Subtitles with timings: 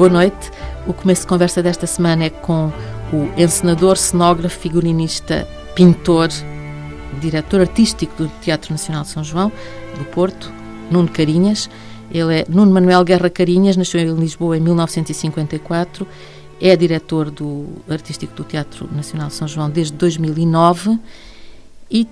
[0.00, 0.50] Boa noite.
[0.86, 2.72] O começo de conversa desta semana é com
[3.12, 6.30] o encenador, cenógrafo, figurinista, pintor,
[7.20, 9.52] diretor artístico do Teatro Nacional de São João,
[9.98, 10.50] do Porto,
[10.90, 11.68] Nuno Carinhas.
[12.10, 16.06] Ele é Nuno Manuel Guerra Carinhas, nasceu em Lisboa em 1954,
[16.62, 20.98] é diretor do artístico do Teatro Nacional de São João desde 2009
[21.90, 22.08] e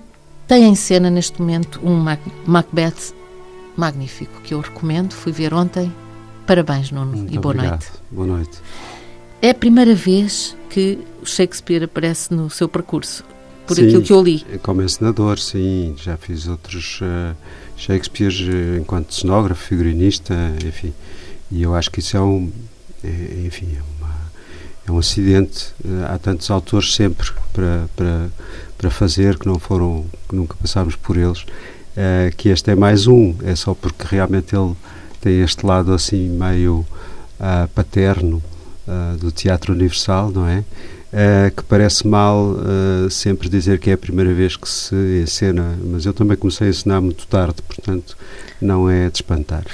[0.47, 2.05] tem em cena neste momento um
[2.45, 3.15] Macbeth
[3.75, 5.11] magnífico que eu recomendo.
[5.13, 5.91] Fui ver ontem
[6.49, 7.83] Parabéns, Nuno, Muito e boa obrigado.
[7.83, 7.91] noite.
[8.09, 8.57] Boa noite.
[9.39, 13.23] É a primeira vez que o Shakespeare aparece no seu percurso,
[13.67, 14.43] por Sim, aquilo que eu li.
[14.63, 15.93] Como encenador, sim.
[15.95, 17.37] Já fiz outros uh,
[17.77, 20.33] Shakespeares uh, enquanto cenógrafo, figurinista,
[20.65, 20.91] enfim.
[21.51, 22.51] E eu acho que isso é um,
[23.03, 24.15] é, enfim, é, uma,
[24.87, 25.67] é um acidente.
[25.85, 28.29] Uh, há tantos autores sempre para, para,
[28.75, 31.45] para fazer que não foram, que nunca passámos por eles.
[32.37, 33.35] que este é mais um.
[33.43, 34.73] É só porque realmente ele
[35.21, 36.85] tem este lado assim meio
[37.39, 38.41] uh, paterno
[38.87, 40.63] uh, do teatro universal, não é?
[41.11, 42.55] Uh, que parece mal
[43.09, 46.69] sempre dizer que é a primeira vez que se encena, mas eu também comecei a
[46.69, 48.15] encenar muito tarde, portanto
[48.61, 49.65] não é de espantar.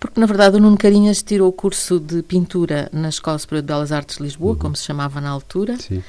[0.00, 3.66] Porque, na verdade, o Nuno Carinhas tirou o curso de pintura na Escola Superior de
[3.66, 4.58] Belas Artes de Lisboa, uhum.
[4.58, 5.76] como se chamava na altura.
[5.76, 6.02] Sim.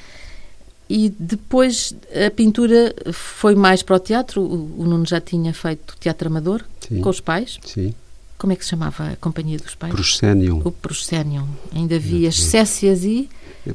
[0.88, 1.94] E depois
[2.26, 4.40] a pintura foi mais para o teatro.
[4.40, 7.02] O, o Nuno já tinha feito teatro amador Sim.
[7.02, 7.58] com os pais.
[7.64, 7.94] Sim.
[8.42, 9.94] Como é que se chamava a companhia dos pais?
[9.94, 10.62] Proscenium.
[10.64, 11.46] O Proscenium.
[11.72, 13.28] Ainda havia as Cécias e...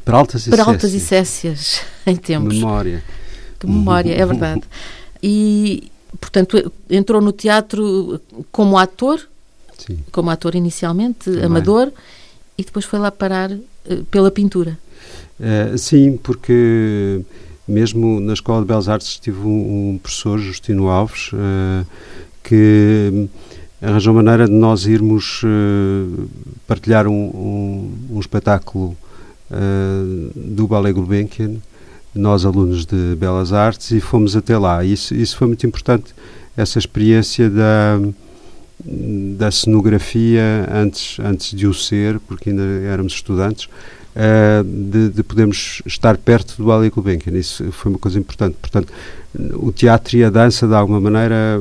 [0.03, 2.53] Peraltas e Peraltas e Cécias, em tempos.
[2.53, 3.01] Memória.
[3.57, 4.63] Que memória, é verdade.
[5.23, 8.19] E, portanto, entrou no teatro
[8.51, 9.21] como ator,
[9.77, 9.99] Sim.
[10.11, 11.45] como ator inicialmente, Também.
[11.45, 11.89] amador,
[12.57, 14.77] e depois foi lá parar uh, pela pintura.
[15.39, 17.21] Uh, sim, porque
[17.65, 21.87] mesmo na Escola de Belas Artes tive um, um professor, Justino Alves, uh,
[22.43, 23.29] que
[23.81, 26.29] arranjou maneira de nós irmos uh,
[26.67, 28.97] partilhar um, um, um espetáculo
[29.51, 31.55] uh, do Ballet Gulbenkian,
[32.13, 34.83] nós alunos de Belas Artes, e fomos até lá.
[34.83, 36.15] Isso, isso foi muito importante,
[36.55, 37.99] essa experiência da,
[39.37, 45.83] da cenografia antes, antes de o ser, porque ainda éramos estudantes, uh, de, de, podermos
[45.85, 47.37] estar perto do Ballet Gulbenkian.
[47.37, 48.55] Isso foi uma coisa importante.
[48.59, 48.91] Portanto,
[49.53, 51.59] o teatro e a dança, de alguma maneira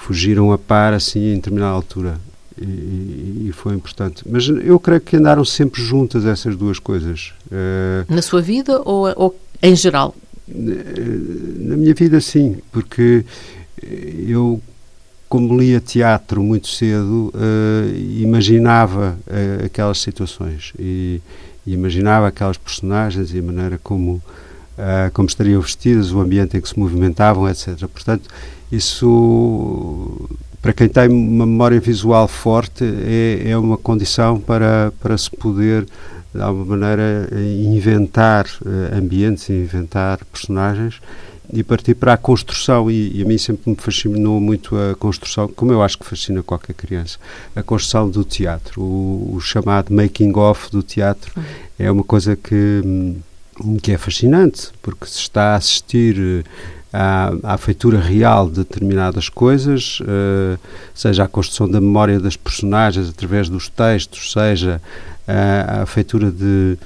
[0.00, 2.18] fugiram a par assim em determinada altura
[2.60, 4.22] e, e, foi importante.
[4.28, 7.32] Mas eu creio que andaram sempre juntas essas duas coisas.
[7.46, 10.14] Uh, Na sua vida ou, ou em geral?
[10.48, 13.24] Na minha vida, sim, porque
[14.26, 14.60] eu,
[15.28, 21.20] como lia teatro muito cedo, uh, imaginava uh, aquelas situações e,
[21.66, 24.20] e, imaginava aquelas personagens e a maneira como,
[25.12, 27.86] como estariam vestidas, o ambiente em que se movimentavam, etc.
[27.86, 28.28] Portanto,
[28.70, 30.28] isso,
[30.62, 35.86] para quem tem uma memória visual forte, é, é uma condição para, para se poder,
[36.34, 41.00] de alguma maneira, inventar uh, ambientes, inventar personagens
[41.52, 42.90] e partir para a construção.
[42.90, 46.42] E, e, a mim sempre me fascinou muito a construção, como eu acho que fascina
[46.42, 47.18] qualquer criança,
[47.54, 51.32] a construção do teatro, o, o chamado making-of do teatro.
[51.36, 51.42] Uhum.
[51.78, 53.16] É uma coisa que,
[53.82, 56.44] que é fascinante, porque se está a assistir
[56.92, 60.58] à, à feitura real de determinadas coisas, uh,
[60.94, 64.80] seja a construção da memória das personagens através dos textos, seja
[65.28, 66.76] uh, a feitura de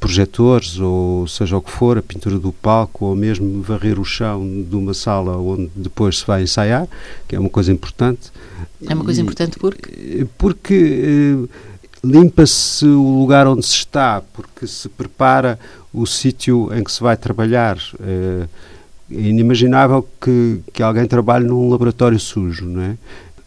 [0.00, 4.44] projetores, ou seja o que for, a pintura do palco, ou mesmo varrer o chão
[4.68, 6.88] de uma sala onde depois se vai ensaiar,
[7.28, 8.32] que é uma coisa importante.
[8.84, 10.26] É uma coisa importante porque?
[10.36, 11.48] Porque uh,
[12.04, 15.56] limpa-se o lugar onde se está, porque se prepara
[15.94, 17.78] o sítio em que se vai trabalhar.
[19.12, 22.96] Inimaginável que, que alguém trabalhe num laboratório sujo, não é?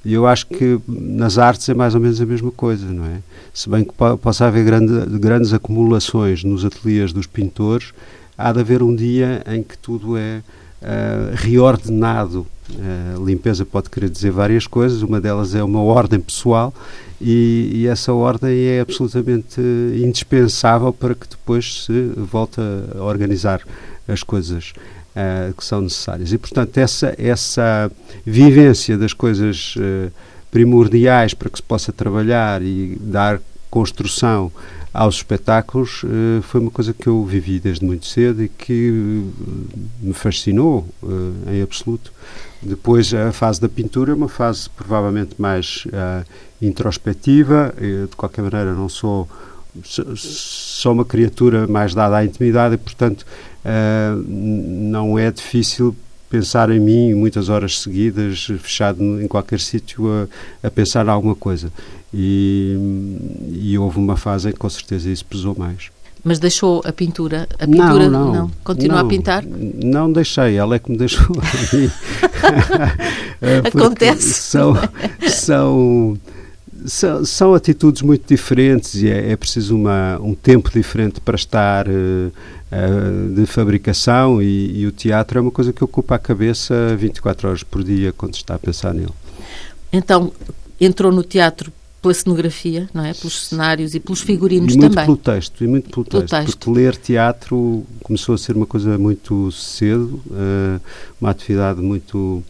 [0.04, 3.22] E eu acho que nas artes é mais ou menos a mesma coisa, não é?
[3.52, 7.92] Se bem que po possa haver grande, grandes acumulações nos ateliês dos pintores,
[8.38, 10.42] há de haver um dia em que tudo é
[10.82, 12.46] uh, reordenado.
[12.70, 16.74] Uh, limpeza pode querer dizer várias coisas, uma delas é uma ordem pessoal
[17.22, 19.62] e, e, essa ordem é absolutamente
[20.04, 23.62] indispensável para que depois se volte a organizar
[24.08, 24.74] as coisas
[25.16, 26.32] uh, que são necessárias.
[26.32, 27.92] E, portanto, essa, essa
[28.26, 30.12] vivência das coisas uh,
[30.52, 34.52] primordiais para que se possa trabalhar e dar construção
[34.94, 39.24] aos espetáculos uh, foi uma coisa que eu vivi desde muito cedo e que
[40.02, 40.88] me fascinou
[41.52, 42.14] em absoluto.
[42.62, 45.86] Depois, a fase da pintura é uma fase provavelmente mais
[46.62, 47.74] introspectiva.
[47.78, 49.28] Eu, de qualquer maneira, não sou
[49.84, 53.26] sou uma criatura mais dada à intimidade e, portanto,
[53.66, 55.96] uh, não é difícil
[56.30, 60.30] pensar em mim muitas horas seguidas, fechado em qualquer sítio
[60.64, 61.72] a, a pensar alguma coisa.
[62.14, 62.78] E,
[63.52, 65.90] e houve uma fase em que com certeza isso pesou mais.
[66.24, 67.48] Mas deixou a pintura?
[67.60, 68.34] A pintura não, não.
[68.34, 68.52] não.
[68.64, 69.44] Continua não, a pintar?
[69.46, 71.28] Não deixei, ela é que me deixou.
[73.64, 74.34] Acontece.
[74.34, 74.74] São,
[75.28, 76.18] são,
[76.86, 81.88] são, são, atitudes muito diferentes e é, é preciso uma, um tempo diferente para estar
[81.88, 86.96] uh, uh, de fabricação e, e o teatro é uma coisa que ocupa a cabeça
[86.96, 89.14] 24 horas por dia quando se está a pensar nele.
[89.92, 90.32] Então,
[90.80, 91.72] entrou no teatro
[92.06, 93.14] pela cenografia, não é?
[93.14, 95.06] Pelos cenários e pelos figurinos e muito também.
[95.06, 98.68] pelo texto, e muito pelo, pelo texto, texto, porque ler teatro começou a ser uma
[98.68, 100.80] coisa muito cedo, uh,
[101.20, 102.44] uma atividade muito...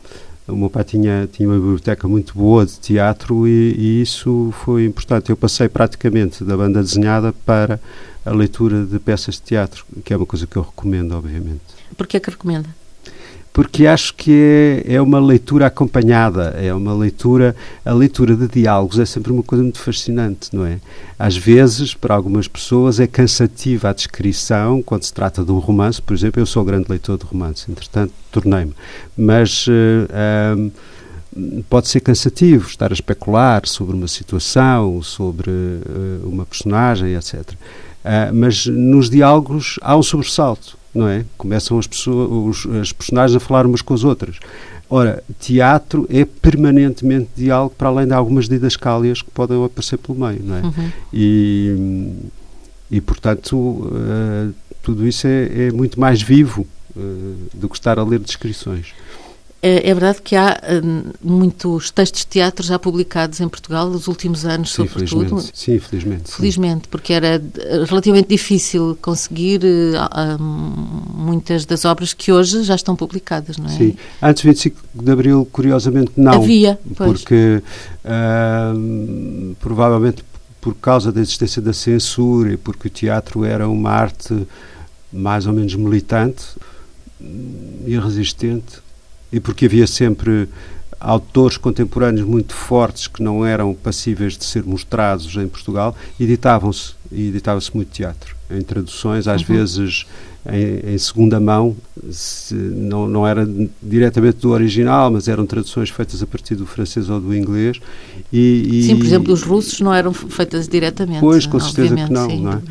[0.47, 4.85] O meu pai tinha, tinha uma biblioteca muito boa de teatro e, e isso foi
[4.85, 5.31] importante.
[5.31, 7.79] Eu passei praticamente da banda desenhada para
[8.23, 11.61] a leitura de peças de teatro, que é uma coisa que eu recomendo, obviamente.
[11.97, 12.69] Porquê que recomenda?
[13.55, 17.55] Porque acho que é, é uma leitura acompanhada, é uma leitura,
[17.85, 20.81] a leitura de diálogos é sempre uma coisa muito fascinante, não é?
[21.17, 26.01] Às vezes, para algumas pessoas, é cansativa a descrição, quando se trata de um romance,
[26.01, 28.73] por exemplo, eu sou um grande leitor de romances, entretanto, tornei-me,
[29.17, 29.67] mas...
[29.67, 30.69] Uh,
[31.69, 37.51] pode ser cansativo estar a especular sobre uma situação, sobre uh, uma personagem, etc.
[37.51, 41.25] Uh, mas nos diálogos há um sobressalto não é?
[41.37, 44.39] Começam as, pessoas, os, as personagens a falar umas com as outras.
[44.89, 50.41] Ora, teatro é permanentemente diálogo para além de algumas didascálias que podem aparecer pelo meio,
[50.43, 50.61] não é?
[50.61, 50.91] Uhum.
[51.11, 52.13] E,
[52.91, 54.53] e, portanto, uh,
[54.83, 58.93] tudo isso é, é, muito mais vivo uh, do que estar a ler descrições.
[59.67, 64.07] É, é, verdade que há hum, muitos textos de teatro já publicados em Portugal nos
[64.07, 65.25] últimos anos, sim, sobretudo.
[65.25, 65.51] Felizmente.
[65.57, 66.31] Sim, felizmente.
[66.31, 66.89] Felizmente, sim.
[66.91, 67.41] porque era
[67.87, 73.75] relativamente difícil conseguir uh, muitas das obras que hoje já estão publicadas, não é?
[73.75, 73.95] Sim.
[74.21, 76.33] Antes de 25 de Abril, curiosamente, não.
[76.33, 77.09] Havia, pois.
[77.09, 77.63] Porque
[78.05, 80.23] uh, provavelmente
[80.61, 84.47] por causa da existência da censura e porque o teatro era uma arte
[85.11, 86.43] mais ou menos militante
[87.19, 88.84] e resistente,
[89.35, 90.47] e porque havia sempre
[90.97, 97.27] autores contemporâneos muito fortes que não eram passíveis de ser mostrados em Portugal, editavam-se e
[97.27, 99.47] editava-se muito teatro, em traduções, às uhum.
[99.47, 100.05] vezes
[100.49, 101.75] em, em, segunda mão,
[102.09, 103.45] se, não, não era
[103.83, 107.77] diretamente do original, mas eram traduções feitas a partir do francês ou do inglês.
[108.31, 111.19] E, e sim, por exemplo, os russos não eram feitas diretamente.
[111.19, 112.61] Pois, com certeza que não, não é?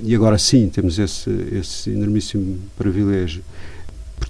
[0.00, 3.42] E agora sim, temos esse, esse enormíssimo privilégio.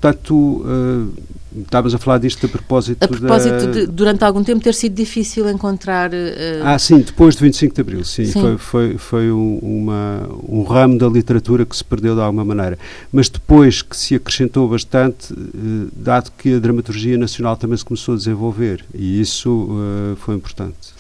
[0.05, 1.13] Portanto, uh,
[1.57, 3.73] Estavas a falar disto a propósito A propósito da...
[3.73, 6.11] de, durante algum tempo, ter sido difícil encontrar...
[6.11, 6.65] Uh...
[6.65, 8.25] Ah, sim, depois de 25 de Abril, sim.
[8.25, 8.41] sim.
[8.41, 12.77] Foi, foi, foi um, uma, um ramo da literatura que se perdeu de alguma maneira.
[13.13, 18.15] Mas depois que se acrescentou bastante, uh, dado que a dramaturgia nacional também se começou
[18.15, 18.85] a desenvolver.
[18.93, 20.93] E isso uh, foi importante.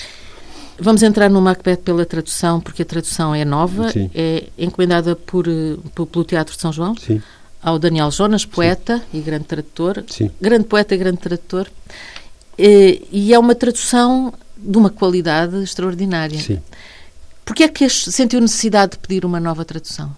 [0.79, 4.09] Vamos entrar no Macbeth pela tradução, porque a tradução é nova, sim.
[4.15, 5.47] é encomendada por,
[5.97, 6.97] por, pelo Teatro de São João.
[6.97, 7.21] Sim
[7.65, 9.19] ao Daniel Jonas, poeta Sim.
[9.19, 10.05] e grande tradutor.
[10.07, 10.31] Sim.
[10.39, 11.67] Grande poeta e grande tradutor.
[12.59, 16.39] E, e é uma tradução de uma qualidade extraordinária.
[16.39, 16.61] Sim.
[17.45, 20.15] Porquê é que sentiu necessidade de pedir uma nova tradução?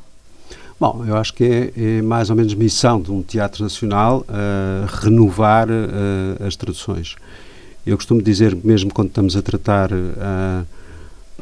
[0.79, 4.87] Bom, eu acho que é, é mais ou menos missão de um teatro nacional uh,
[5.01, 7.17] renovar uh, as traduções.
[7.87, 10.67] Eu costumo dizer, mesmo quando estamos a tratar uh,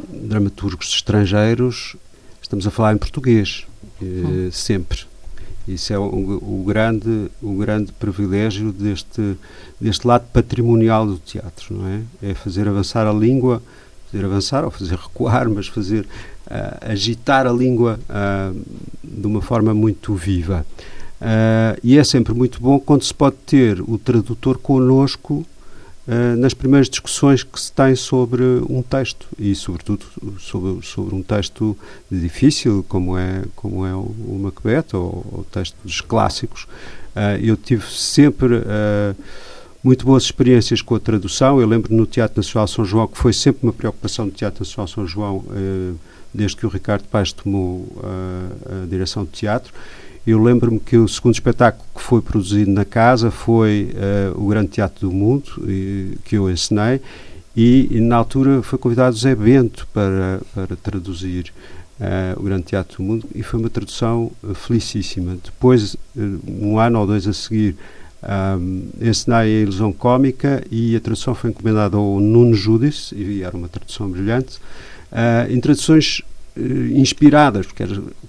[0.08, 1.96] dramaturgos estrangeiros,
[2.40, 3.66] estamos a falar em português,
[4.00, 4.50] hum.
[4.52, 5.06] sempre.
[5.66, 9.36] Isso é o, o, grande, o grande privilégio deste,
[9.80, 12.02] deste lado patrimonial do teatro, não é?
[12.22, 13.62] É fazer avançar a língua,
[14.10, 18.60] fazer avançar ou fazer recuar, mas fazer uh, agitar a língua uh,
[19.02, 20.66] de uma forma muito viva.
[21.20, 25.46] Uh, e é sempre muito bom quando se pode ter o tradutor connosco
[26.06, 30.04] uh, nas primeiras discussões que se tem sobre um texto e, sobretudo,
[30.38, 31.76] sobre, sobre um texto
[32.10, 36.64] difícil, como é, como é o, Macbeth ou, o texto dos clássicos.
[37.14, 39.16] Uh, eu tive sempre uh,
[39.82, 41.60] muito boas experiências com a tradução.
[41.60, 44.88] Eu lembro no Teatro Nacional São João, que foi sempre uma preocupação do Teatro Nacional
[44.88, 45.44] São João,
[46.32, 49.74] desde que o Ricardo Paes tomou a direção do teatro.
[50.26, 54.68] Eu lembro-me que o segundo espetáculo que foi produzido na casa foi uh, o Grande
[54.68, 56.98] Teatro do Mundo, e, que eu ensinei,
[57.54, 61.52] e, e, na altura foi convidado Zé Bento para, para traduzir
[62.00, 65.36] uh, o Grande Teatro do Mundo, e foi uma tradução uh, felicíssima.
[65.44, 67.76] Depois, um ano ou dois a seguir,
[68.58, 73.54] um, ensinei a ilusão cómica e a tradução foi encomendada ao Nuno Judice, e era
[73.54, 74.58] uma tradução brilhante.
[75.50, 76.22] em traduções
[76.56, 77.84] inspiradas, porque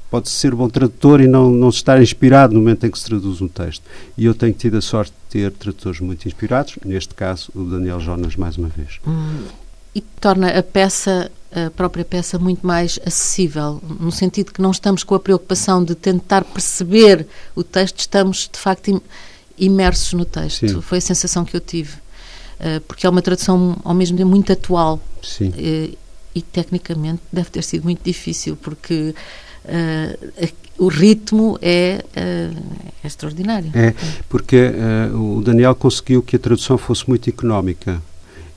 [0.09, 3.41] pode ser bom tradutor e não, não estar inspirado no momento em que se traduz
[3.41, 3.83] um texto.
[4.17, 7.99] E eu tenho tido a sorte de ter tradutores muito inspirados, neste caso o Daniel
[7.99, 8.99] Jonas, mais uma vez.
[9.07, 9.43] Hum,
[9.93, 15.03] e torna a peça, a própria peça, muito mais acessível, no sentido que não estamos
[15.03, 19.01] com a preocupação de tentar perceber o texto, estamos de facto
[19.57, 20.67] imersos no texto.
[20.67, 20.81] Sim.
[20.81, 21.93] Foi a sensação que eu tive.
[22.59, 24.99] Uh, porque é uma tradução ao mesmo tempo muito atual.
[25.21, 25.49] Sim.
[25.49, 25.97] Uh,
[26.35, 29.15] e tecnicamente deve ter sido muito difícil, porque
[29.63, 32.63] uh, o ritmo é, uh,
[33.01, 33.71] é, extraordinário.
[33.73, 33.93] É,
[34.27, 34.57] porque
[35.13, 38.01] uh, o Daniel conseguiu que a tradução fosse muito económica.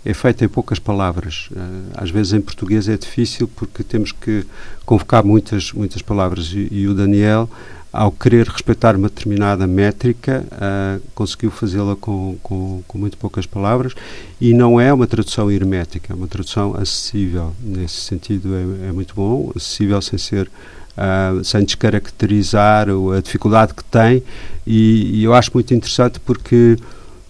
[0.05, 1.51] É feita em poucas palavras.
[1.95, 4.45] às vezes em português é difícil porque temos que
[4.87, 6.51] convocar muitas, muitas palavras.
[6.53, 7.49] E, e o Daniel
[7.93, 13.95] ao querer respeitar uma determinada métrica, uh, conseguiu fazê-la com, com, com, muito poucas palavras
[14.41, 17.55] e não é uma tradução hermética, é uma tradução acessível.
[17.61, 20.51] Nesse sentido, é, é muito bom, acessível sem ser.
[20.99, 24.21] Uh, sem descaracterizar a dificuldade que tem,
[24.67, 26.77] e, e, eu acho muito interessante porque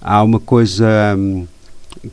[0.00, 0.86] há uma coisa
[1.18, 1.46] um,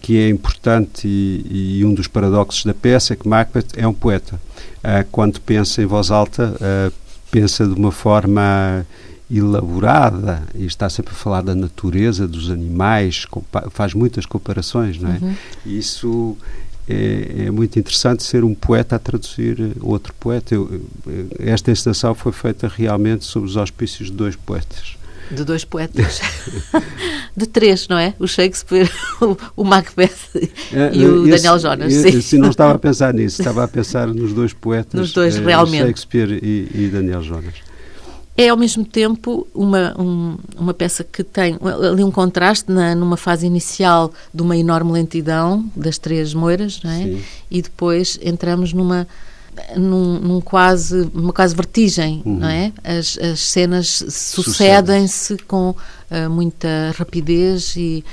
[0.02, 3.94] que é importante e, e, um dos paradoxos da peça é que Macbeth é um
[3.94, 4.36] poeta.
[4.36, 6.94] Uh, quando pensa em voz alta, uh,
[7.36, 8.86] pensa de uma forma
[9.30, 13.26] elaborada e está sempre a falar da natureza, dos animais,
[13.72, 15.18] faz muitas comparações, não é?
[15.22, 15.36] Uhum.
[15.66, 16.38] Isso
[16.88, 20.56] é, é, muito interessante ser um poeta a traduzir outro poeta.
[20.56, 20.82] Eu,
[21.38, 24.96] esta encenação foi feita realmente sob os auspícios de dois poetas.
[25.32, 26.22] De dois poetas.
[27.36, 28.14] de três, não é?
[28.20, 28.90] O Shakespeare,
[29.22, 30.12] o, o Macbeth
[30.72, 31.94] é, e o esse, Daniel Jonas.
[31.94, 32.38] Esse, sim.
[32.38, 35.00] não estava a pensar nisso, estava a pensar nos dois poetas.
[35.00, 35.88] Nos dois, eh, realmente.
[35.88, 37.56] Shakespeare e, e, Daniel Jonas.
[38.38, 43.16] É ao mesmo tempo uma, um, uma peça que tem ali um contraste na, numa
[43.16, 47.04] fase inicial de uma enorme lentidão das três moiras, não é?
[47.04, 47.22] Sim.
[47.50, 49.08] E depois entramos numa
[49.76, 52.40] num, num quase, uma quase vertigem, uhum.
[52.40, 52.72] não é?
[52.84, 58.04] As, as cenas sucedem-se com uh, muita rapidez e,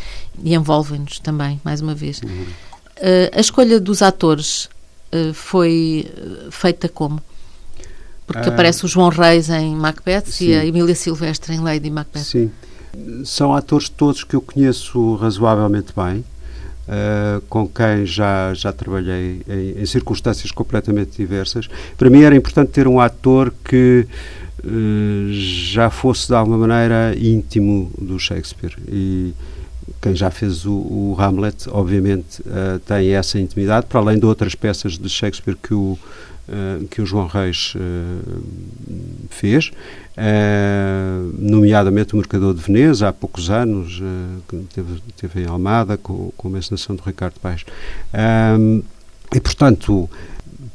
[0.43, 2.21] e envolvem-nos também, mais uma vez.
[2.23, 2.31] Uhum.
[2.31, 4.67] Uh, a escolha dos atores
[5.13, 6.11] uh, foi
[6.51, 7.21] feita como?
[8.27, 10.49] Porque ah, aparece o João Reis em Macbeth sim.
[10.49, 12.23] e a Emília Silvestre em Lady Macbeth.
[12.23, 12.51] Sim.
[13.25, 16.25] São atores todos que eu conheço razoavelmente bem
[16.83, 21.69] Uh, com quem já, já trabalhei em, em, circunstâncias completamente diversas.
[21.97, 24.05] Para mim era importante ter um ator que
[24.65, 28.77] uh, já fosse de alguma maneira íntimo do Shakespeare.
[28.89, 29.33] E
[30.01, 34.57] quem já fez o, o Hamlet, obviamente, uh, tem essa intimidade, para além de outras
[34.57, 35.97] peças de Shakespeare que o
[36.53, 38.43] eh, que o João Reis uh,
[39.31, 39.73] fez,
[40.19, 44.03] uh, nomeadamente o Mercador de Veneza, há poucos anos,
[44.47, 47.65] que teve, teve, em Almada, com, com a encenação do Ricardo Paes.
[49.35, 50.11] e, portanto,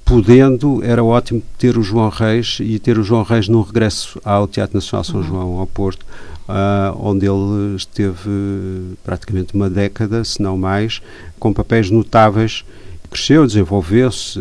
[0.03, 4.47] podendo, era ótimo ter o João Reis e ter o João Reis no regresso ao
[4.47, 5.27] Teatro Nacional São uhum.
[5.27, 6.07] João, ao Porto,
[6.49, 11.03] uh, onde ele esteve praticamente uma década, se não mais,
[11.37, 12.65] com papéis notáveis
[13.07, 14.39] cresceu, desenvolveu-se,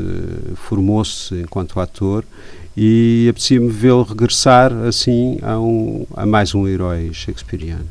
[0.56, 2.24] formou-se enquanto ator
[2.76, 7.86] e apetecia-me vê-lo regressar assim a, um, a mais um herói shakespeariano.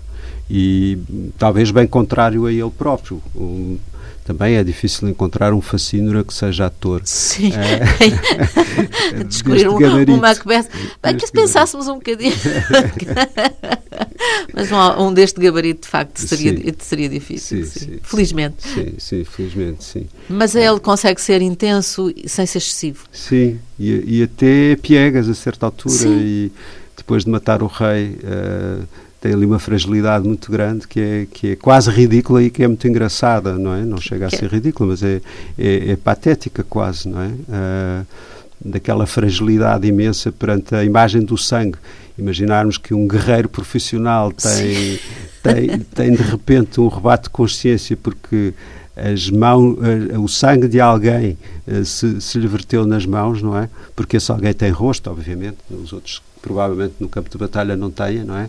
[0.50, 0.98] E
[1.40, 3.22] talvez bem contrário a ele próprio.
[3.36, 3.80] Um,
[4.26, 7.04] também é difícil encontrar um fascínora que seja ator.
[7.06, 7.52] Sim.
[7.54, 10.68] É, Descobrir um, um Macbeth.
[11.02, 12.34] Bem, que se pensássemos um bocadinho.
[14.52, 16.74] Mas um, um, deste gabarito, de facto, seria, sim.
[16.80, 17.66] seria difícil.
[17.66, 18.00] Sim, sim.
[18.02, 18.68] Felizmente.
[18.68, 20.08] Sim, sim, felizmente, sim.
[20.28, 23.06] Mas ele consegue ser intenso sem ser excessivo.
[23.12, 26.08] Sim, e, e até piegas a certa altura.
[26.08, 26.52] E
[26.98, 28.18] depois de matar o rei.
[28.24, 28.88] Uh,
[29.26, 32.68] tem ali uma fragilidade muito grande que é, que é quase ridícula e que é
[32.68, 33.82] muito engraçada, não é?
[33.82, 35.20] Não chega a ser ridícula, mas é,
[35.58, 37.28] é, é patética quase, não é?
[37.30, 38.06] Uh,
[38.64, 41.80] daquela fragilidade imensa perante a imagem do sangue.
[42.20, 45.00] Imaginarmos que um guerreiro profissional tem,
[45.42, 48.54] tem, tem de repente um rebate de consciência porque
[48.96, 49.76] as mãos,
[50.22, 51.36] o sangue de alguém
[51.68, 53.70] uh, se, se lhe verteu nas mãos, não é?
[53.96, 58.24] Porque esse alguém tem rosto, obviamente, os outros provavelmente no campo de batalha não tenha,
[58.24, 58.48] não é?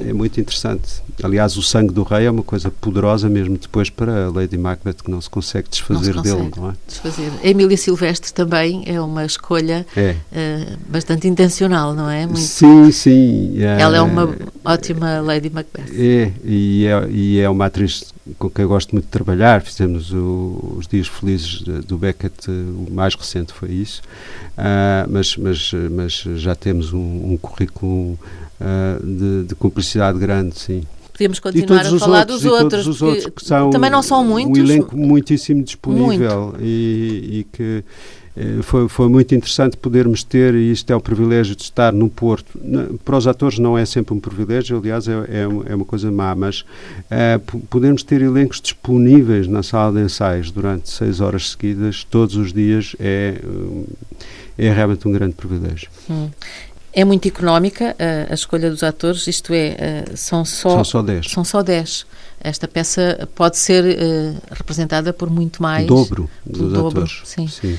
[0.00, 1.02] É muito interessante.
[1.22, 4.96] Aliás, o sangue do rei é uma coisa poderosa mesmo depois para a Lady Macbeth,
[5.04, 6.74] que não se consegue desfazer não se consegue dele, não é?
[6.86, 7.32] Desfazer.
[7.42, 10.16] A Emília Silvestre também é uma escolha é.
[10.32, 12.26] Uh, bastante intencional, não é?
[12.26, 12.40] Muito...
[12.40, 13.62] Sim, sim.
[13.62, 14.34] É, Ela é uma
[14.64, 15.92] ótima Lady Macbeth.
[15.92, 19.62] É e, é, e é uma atriz com quem eu gosto muito de trabalhar.
[19.62, 24.02] Fizemos o, os Dias Felizes do Beckett, o mais recente foi isso.
[24.58, 28.18] Uh, mas, mas, mas já temos um, um currículo
[29.02, 30.82] de, de cumplicidade grande, sim.
[31.12, 34.22] Podemos continuar a falar outros, dos outros, os outros que, que, são também não são
[34.22, 34.58] muitos.
[34.58, 36.62] Um elenco muitíssimo disponível muito.
[36.62, 37.84] E, e, que
[38.36, 42.10] eh, foi, foi muito interessante podermos ter, e isto é o privilégio de estar no
[42.10, 42.58] Porto.
[43.02, 46.34] Para os atores não é sempre um privilégio, aliás, é, é, é uma coisa má,
[46.34, 46.66] mas
[47.10, 52.52] é, podermos ter elencos disponíveis na sala de ensaios durante seis horas seguidas, todos os
[52.52, 53.40] dias, é,
[54.58, 55.88] é realmente um grande privilégio.
[56.10, 56.28] Hum.
[56.98, 61.30] É muito económica a, a, escolha dos atores, isto é, são só, são só 10.
[61.30, 62.06] São só 10.
[62.40, 65.84] Esta peça pode ser uh, representada por muito mais.
[65.84, 67.20] O dobro dos dobro, atores.
[67.24, 67.48] Sim.
[67.48, 67.78] sim.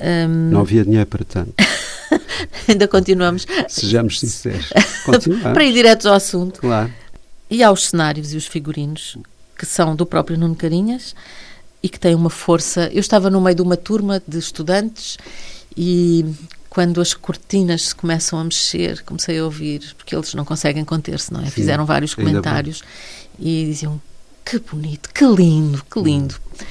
[0.00, 0.50] Um...
[0.50, 1.52] Não havia dinheiro para tanto.
[2.66, 3.46] Ainda continuamos.
[3.68, 4.70] Sejamos sinceros.
[5.04, 5.52] Continuamos.
[5.52, 6.60] para ir direto ao assunto.
[6.60, 6.90] Claro.
[7.50, 9.18] E aos cenários e os figurinos,
[9.58, 11.14] que são do próprio Nuno Carinhas
[11.82, 12.88] e que têm uma força.
[12.94, 15.18] Eu estava no meio de uma turma de estudantes
[15.76, 16.24] e
[16.74, 21.32] quando as cortinas se começam a mexer, comecei a ouvir, porque eles não conseguem conter-se,
[21.32, 21.44] não é?
[21.44, 22.82] Sim, Fizeram vários comentários
[23.38, 24.02] e diziam
[24.44, 26.34] que bonito, que lindo, que lindo.
[26.34, 26.64] Hum.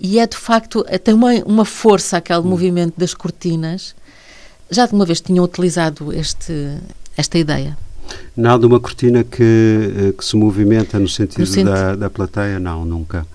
[0.00, 2.44] E é de facto, tem uma, uma força aquele hum.
[2.44, 3.94] movimento das cortinas.
[4.70, 6.78] Já de uma vez tinham utilizado este,
[7.14, 7.76] esta ideia?
[8.34, 12.58] Não, de uma cortina que, eh, que se movimenta no sentido, no da, da plateia,
[12.58, 13.26] não, nunca.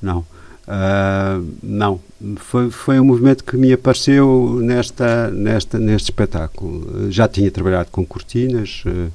[0.00, 0.24] Não.
[0.72, 2.00] Uh, não,
[2.36, 7.10] foi, foi um movimento que me apareceu nesta, nesta, neste espetáculo.
[7.10, 9.12] Já tinha trabalhado com cortinas, uh,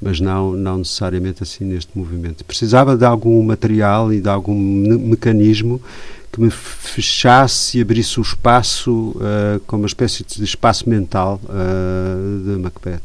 [0.00, 2.44] mas não, não necessariamente assim neste movimento.
[2.44, 5.82] Precisava de algum material e de algum mecanismo
[6.30, 12.44] que me fechasse e abrisse o espaço uh, como uma espécie de espaço mental uh,
[12.44, 13.00] de Macbeth.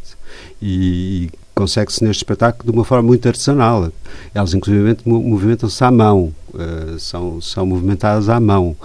[0.61, 3.91] E, e consegue-se neste espetáculo de uma forma muito artesanal.
[4.33, 8.75] Elas, inclusive, movimentam-se à mão, uh, são, são movimentadas à mão,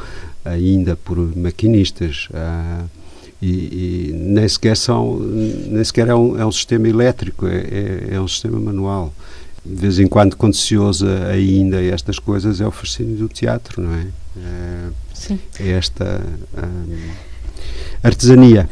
[0.45, 2.29] ainda por maquinistas.
[3.43, 8.09] E, e, nem sequer são nem sequer é um, é um sistema elétrico é, é,
[8.17, 9.15] é um sistema manual
[9.65, 13.81] de vez em quando quando se usa ainda estas coisas é o fascínio do teatro
[13.81, 14.09] não é
[15.21, 15.39] Sim.
[15.59, 16.23] É esta
[16.57, 17.11] um,
[18.03, 18.69] artesania.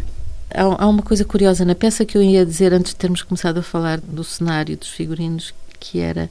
[0.52, 3.58] Há, há uma coisa curiosa na peça que eu ia dizer antes de termos começado
[3.58, 6.30] a falar do cenário, dos figurinos, que era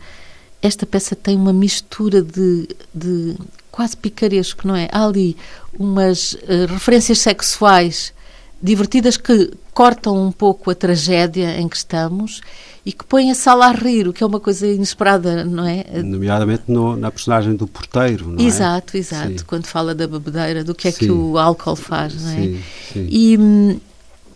[0.61, 3.35] esta peça tem uma mistura de, de
[3.71, 4.87] quase picaresco, não é?
[4.91, 5.37] Há ali
[5.77, 8.13] umas uh, referências sexuais
[8.61, 12.41] divertidas que cortam um pouco a tragédia em que estamos
[12.83, 15.85] e que põem a sala a rir, o que é uma coisa inesperada, não é?
[16.01, 18.99] Nomeadamente no, na personagem do porteiro, não exato, é?
[18.99, 19.45] Exato, exato.
[19.45, 21.05] Quando fala da bebedeira, do que é sim.
[21.05, 22.35] que o álcool faz, não é?
[22.35, 22.63] Sim,
[22.93, 23.07] sim.
[23.11, 23.79] E hum,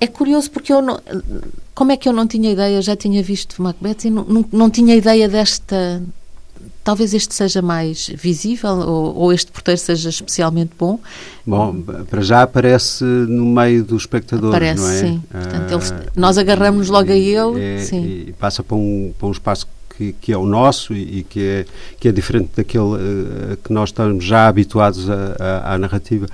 [0.02, 1.00] é curioso porque eu não.
[1.76, 2.82] Como é que eu não tinha ideia?
[2.82, 6.02] Já tinha visto Macbeth e não, não, não tinha ideia desta
[6.84, 11.00] talvez este seja mais visível ou, ou, este porteiro seja especialmente bom?
[11.46, 15.00] Bom, para já aparece no meio do espectador, aparece, não é?
[15.00, 15.24] sim.
[15.30, 18.26] Portanto, ele, nós agarramos logo a ele é, sim.
[18.28, 21.66] e passa para um, para um espaço que, que, é o nosso e, que é,
[22.00, 26.28] que é diferente daquele uh, que nós estamos já habituados à narrativa.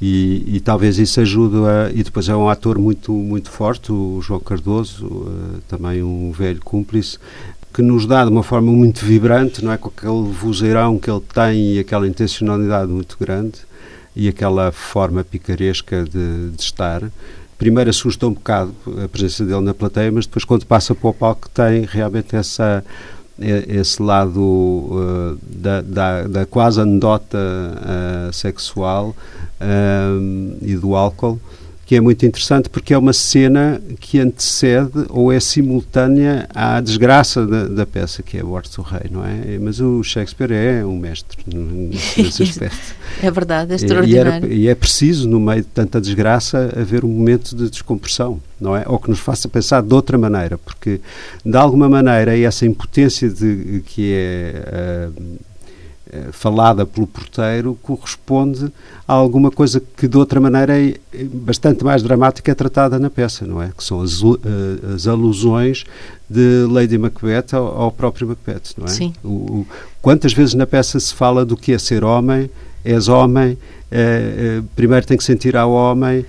[0.00, 4.20] E, e, talvez isso ajude a, e depois é um ator muito muito forte o
[4.22, 7.18] João Cardoso uh, também um velho cúmplice
[7.74, 9.76] que nos dá de uma forma muito vibrante, não é?
[9.76, 13.58] Com aquele vozeirão que ele tem e aquela intencionalidade muito grande
[14.16, 17.02] e aquela forma picaresca de, de estar.
[17.58, 18.72] Primeiro assusta um bocado
[19.04, 22.84] a presença dele na plateia, mas depois, quando passa para o palco, tem realmente essa
[23.40, 29.14] esse lado uh, da, da, da, quase anedota uh, sexual
[29.60, 31.40] uh, e do álcool
[31.88, 37.46] que é muito interessante porque é uma cena que antecede ou é simultânea à desgraça
[37.46, 39.58] da, da peça, que é a morte do rei, não é?
[39.58, 42.94] Mas o Shakespeare é um mestre nesse aspecto.
[43.22, 44.52] é verdade, é extraordinário.
[44.52, 48.38] E, e, e, é preciso, no meio de tanta desgraça, haver um momento de descompressão,
[48.60, 48.84] não é?
[48.86, 51.00] Ou que nos faça pensar de outra maneira, porque,
[51.42, 55.08] de alguma maneira, essa impotência de, que é...
[56.10, 58.72] Eh, falada pelo porteiro corresponde
[59.06, 60.94] a alguma coisa que de outra maneira é
[61.24, 63.70] bastante mais dramática é tratada na peça, não é?
[63.76, 65.84] Que são as, eh, as alusões
[66.28, 68.88] de Lady Macbeth ao, ao, próprio Macbeth, não é?
[68.88, 69.12] Sim.
[69.22, 69.66] O, o,
[70.00, 72.48] quantas vezes na peça se fala do que é ser homem,
[72.82, 73.58] és homem,
[73.92, 76.24] eh, primeiro tem que sentir ao homem,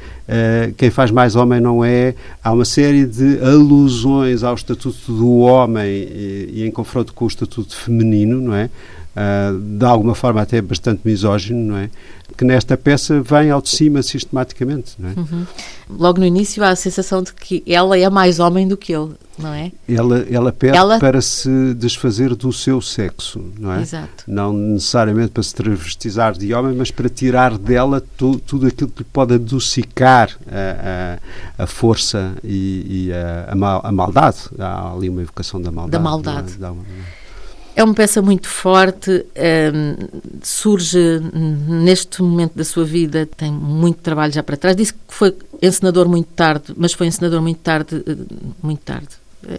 [0.78, 2.14] quem faz mais homem não é.
[2.44, 7.28] Há uma série de alusões ao estatuto do homem e, e em confronto com o
[7.28, 8.70] estatuto feminino, não é?
[9.16, 11.90] Uh, de alguma forma até bastante misógino, não é?
[12.38, 15.14] Que nesta peça vem ao de cima sistematicamente, não é?
[15.18, 15.46] Uhum.
[15.90, 19.12] Logo no início há a sensação de que ela é mais homem do que ele,
[19.38, 19.72] não é?
[19.88, 21.00] Ela, ela pede ela...
[21.00, 23.82] para se desfazer do seu sexo, não é?
[23.82, 24.24] Exato.
[24.28, 29.00] Não necessariamente para se travestizar de homem, mas para tirar dela tu, tudo aquilo que
[29.00, 31.18] lhe pode adocicar a,
[31.58, 34.38] a, a força e, e a, a, mal, a, maldade.
[34.58, 35.92] Há ali uma evocação da maldade.
[35.92, 36.54] Da maldade.
[36.62, 37.19] É?
[37.76, 39.26] É uma peça muito forte,
[39.74, 39.96] um,
[40.42, 41.00] surge
[41.68, 44.76] neste momento da sua vida, tem muito trabalho já para trás.
[44.76, 48.16] Disse que foi encenador muito tarde, mas foi encenador muito tarde, eh,
[48.62, 49.10] muito tarde.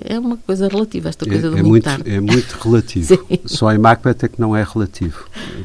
[0.04, 2.10] É uma coisa relativa, esta coisa é, do é muito, muito tarde.
[2.10, 3.26] É muito relativo.
[3.46, 5.24] Só em Macbeth é que não é relativo,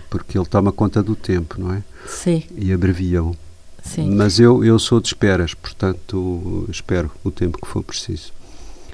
[0.10, 1.84] porque ele toma conta do tempo, não é?
[2.08, 2.44] Sim.
[2.58, 3.36] E abrevia-o.
[3.98, 8.34] Mas eu, eu sou de esperas, portanto espero o tempo que for preciso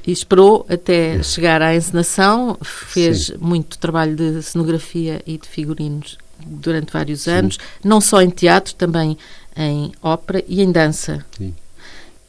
[0.05, 3.37] e esperou até chegar à encenação, fez Sim.
[3.39, 7.31] muito trabalho de cenografia e de figurinos durante vários Sim.
[7.31, 9.17] anos, não só em teatro, também
[9.55, 11.25] em ópera e em dança.
[11.37, 11.53] Sim.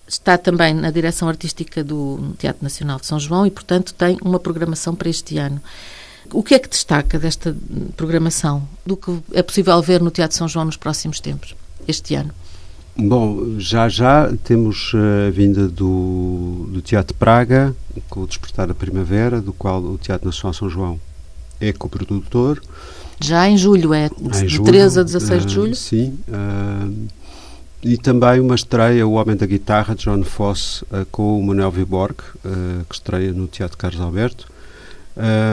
[0.06, 4.38] Está também na direção artística do Teatro Nacional de São João e, portanto, tem uma
[4.38, 5.62] programação para este ano.
[6.30, 7.56] O que é que destaca desta
[7.96, 11.54] programação, do que é possível ver no Teatro São João nos próximos tempos,
[11.88, 12.32] este ano?
[12.96, 17.74] Bom, já já temos a vinda do, do Teatro Praga,
[18.10, 21.00] com o Despertar da Primavera, do qual o Teatro Nacional São João
[21.60, 22.60] é coprodutor.
[23.20, 25.72] Já em julho, é de julho, 13 a 16 de julho?
[25.72, 26.18] Uh, sim.
[26.28, 27.08] Uh,
[27.82, 31.70] e também uma estreia, O Homem da Guitarra, de John Fosse, uh, com o Manuel
[31.70, 32.16] Viborg,
[32.88, 34.50] que estreia no Teatro Carlos Alberto.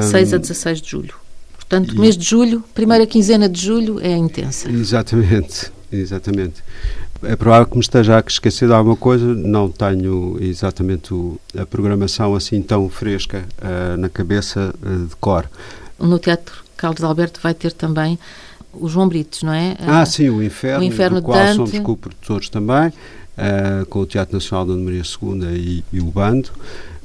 [0.10, 1.15] 6 a 16 de julho.
[1.56, 4.69] Portanto, e, mês de julho, primeira quinzena de julho é intensa.
[4.71, 6.63] Exatamente, exatamente.
[7.23, 11.65] É provável que me esteja a esquecer de alguma coisa, não tenho exatamente o, a
[11.65, 15.49] programação assim tão fresca uh, na cabeça uh, de cor.
[15.99, 18.17] No Teatro Carlos Alberto vai ter também
[18.73, 19.75] o João Brites, não é?
[19.79, 21.55] Ah, sim, o Inferno, o Inferno do qual Dante.
[21.55, 22.93] somos co-produtores também,
[23.89, 26.49] com o Teatro Nacional de Ana Maria II e, e o Bando.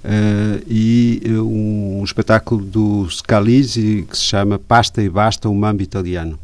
[0.04, 5.82] Uh, e um, um, espetáculo do Scalisi que se chama Pasta e Basta, um mambo
[5.82, 6.38] italiano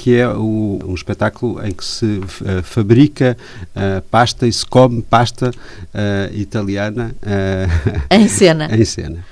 [0.00, 3.36] que é o, um espetáculo em que se uh, fabrica
[3.76, 7.14] uh, pasta e se come pasta uh, italiana
[8.10, 9.22] em cena, em cena.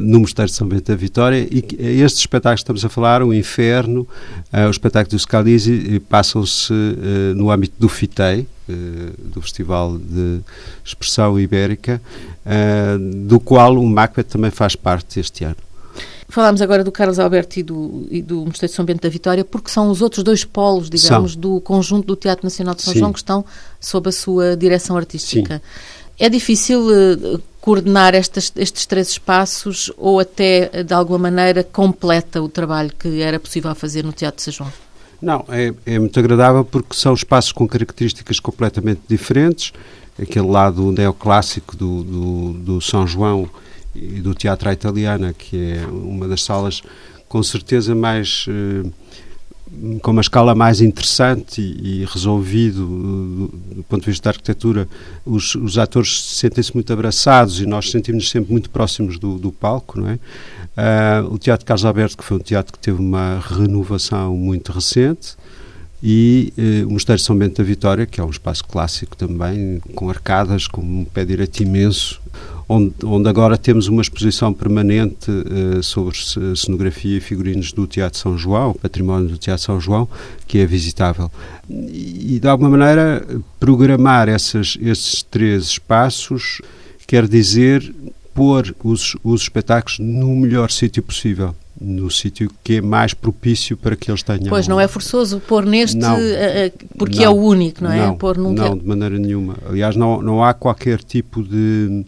[0.00, 1.48] No Mosteiro de São Bento da Vitória.
[1.50, 4.06] E estes espetáculos que estamos a falar, o Inferno,
[4.52, 6.72] o espetáculo do Scalisi, passam-se
[7.34, 10.40] no âmbito do FITEI, do Festival de
[10.84, 12.00] Expressão Ibérica,
[13.26, 15.56] do qual o Macbeth também faz parte este ano.
[16.32, 19.44] Falámos agora do Carlos Alberto e do, e do Mosteiro de São Bento da Vitória,
[19.44, 21.40] porque são os outros dois polos, digamos, são.
[21.42, 23.00] do conjunto do Teatro Nacional de São Sim.
[23.00, 23.44] João que estão
[23.78, 25.56] sob a sua direção artística.
[25.56, 26.14] Sim.
[26.18, 32.48] É difícil uh, coordenar estes, estes três espaços ou até, de alguma maneira, completa o
[32.48, 34.72] trabalho que era possível fazer no Teatro de São João?
[35.20, 39.70] Não, é, é muito agradável porque são espaços com características completamente diferentes.
[40.18, 43.50] Aquele lado neoclássico do, do, do São João
[43.94, 46.82] e do Teatro à Italiana, que é uma das salas
[47.28, 48.88] com certeza mais eh,
[50.02, 54.88] com uma escala mais interessante e, e resolvido do, do, ponto de vista da arquitetura,
[55.24, 59.98] os, os atores sentem-se muito abraçados e nós sentimos-nos sempre muito próximos do, do palco,
[60.00, 60.18] não é?
[60.74, 65.36] Uh, o Teatro Carlos Alberto, que foi um teatro que teve uma renovação muito recente,
[66.02, 70.08] e uh, o Mosteiro São Bento da Vitória, que é um espaço clássico também, com
[70.08, 72.20] arcadas, com um pé direito imenso,
[72.68, 76.16] onde, onde agora temos uma exposição permanente uh, sobre
[76.56, 80.08] cenografia e figurinos do Teatro São João, património do Teatro São João,
[80.46, 81.30] que é visitável.
[81.68, 83.26] E, de alguma maneira,
[83.58, 86.60] programar essas, esses três espaços
[87.06, 87.94] quer dizer
[88.34, 93.96] pôr os, os espetáculos no melhor sítio possível no sítio que é mais propício para
[93.96, 94.48] que eles tenham.
[94.48, 96.16] Pois não é forçoso pôr neste não,
[96.96, 98.06] porque não, é o único, não é?
[98.06, 99.56] Não, pôr num não de maneira nenhuma.
[99.68, 102.04] Aliás, não, não há qualquer tipo de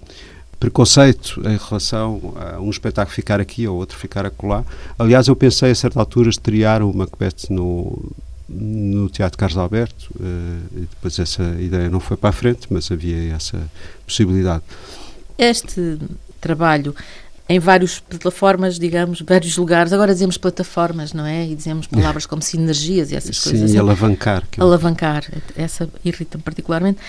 [0.65, 4.65] preconceito em relação a um espetáculo ficar aqui ou outro ficar acolá.
[4.99, 8.11] Aliás, eu pensei a certa altura estrear o Macbeth no,
[8.49, 10.25] no Teatro Carlos Alberto, uh,
[10.75, 13.61] e depois essa ideia não foi para a frente, mas havia essa
[14.07, 14.63] possibilidade.
[15.37, 15.99] Este
[16.41, 16.95] trabalho
[17.47, 19.93] em várias plataformas, digamos, vários lugares.
[19.93, 21.47] Agora dizemos plataformas, não é?
[21.47, 23.71] E dizemos palavras como sinergias e essas Sim, coisas.
[23.71, 24.45] Sim, alavancar.
[24.57, 25.25] Alavancar,
[25.55, 27.01] essa irrita-me particularmente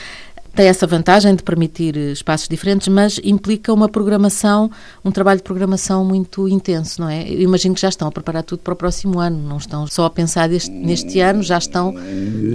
[0.55, 4.71] tem essa vantagem de permitir espaços diferentes, mas implica uma programação,
[5.03, 7.27] um trabalho de programação muito intenso, não é?
[7.29, 10.05] Eu imagino que já estão a preparar tudo para o próximo ano, não estão só
[10.05, 11.93] a pensar deste, neste ano, já estão.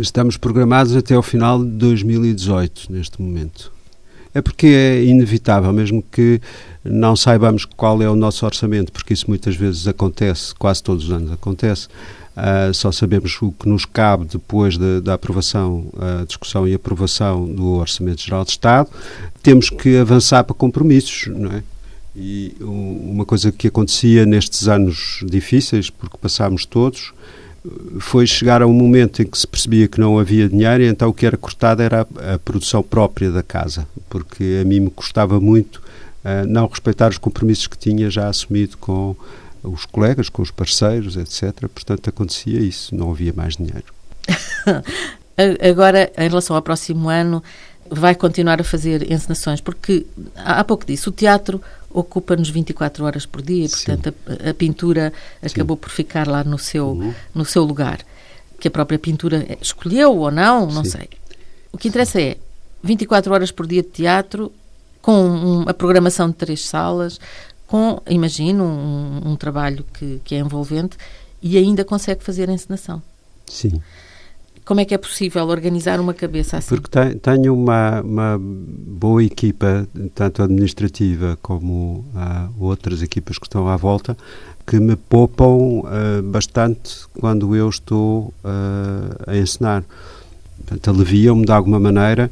[0.01, 3.71] Estamos programados até ao final de 2018, neste momento.
[4.33, 6.41] É porque é inevitável, mesmo que
[6.85, 11.13] não saibamos qual é o nosso orçamento, porque isso muitas vezes acontece, quase todos os
[11.13, 11.89] anos acontece.
[12.41, 17.45] Uh, só sabemos o que nos cabe depois da, da aprovação, a discussão e aprovação
[17.45, 18.89] do Orçamento Geral de Estado.
[19.43, 21.63] Temos que avançar para compromissos, não é?
[22.17, 27.13] E uma coisa que acontecia nestes anos difíceis, porque passámos todos,
[27.99, 31.11] foi chegar a um momento em que se percebia que não havia dinheiro e então
[31.11, 34.91] o que era cortado era a, a produção própria da casa, porque a mim me
[34.91, 39.15] custava muito uh, não respeitar os compromissos que tinha já assumido com
[39.63, 41.69] os colegas, com os parceiros, etc.
[41.69, 43.93] Portanto, acontecia isso, não havia mais dinheiro.
[45.71, 47.43] Agora, em relação ao próximo ano,
[47.91, 53.43] vai continuar a fazer encenações, porque há pouco disse, o teatro ocupa-nos 24 horas por
[53.43, 55.81] dia, portanto a, a, pintura acabou Sim.
[55.81, 57.13] por ficar lá no seu, uhum.
[57.35, 57.99] no seu lugar,
[58.61, 60.91] que a própria pintura escolheu ou não, não Sim.
[60.91, 61.09] sei.
[61.73, 62.37] O que interessa é
[62.83, 64.53] 24 horas por dia de teatro,
[65.03, 67.19] com um, a programação de três salas,
[67.71, 70.97] com, imagino, um, um trabalho que, que é envolvente
[71.41, 73.01] e ainda consegue fazer a encenação.
[73.47, 73.81] Sim.
[74.65, 76.75] Como é que é possível organizar uma cabeça assim?
[76.75, 83.77] Porque tenho uma, uma boa equipa, tanto administrativa como uh, outras equipas que estão à
[83.77, 84.17] volta,
[84.67, 89.85] que me poupam uh, bastante quando eu estou uh, a ensinar.
[90.59, 92.29] Portanto, aliviam-me de alguma maneira.